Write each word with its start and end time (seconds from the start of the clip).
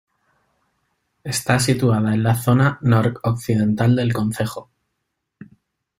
Está 1.23 1.59
situada 1.59 2.15
en 2.15 2.23
la 2.23 2.33
zona 2.33 2.79
noroccidental 2.81 3.95
del 3.95 4.11
concejo. 4.13 4.71